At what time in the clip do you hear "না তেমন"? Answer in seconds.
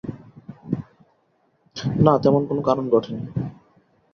2.05-2.41